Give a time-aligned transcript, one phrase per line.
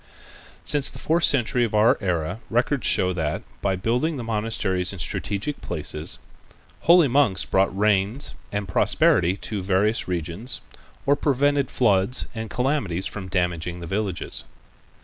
[0.65, 4.91] Since the fourth century of our era records show that by the building of monasteries
[4.91, 6.17] in strategic place's
[6.89, 10.61] holy monks brought rains and prosperity to various regions,
[11.05, 14.43] or prevented floods and calamities from damaging the villages.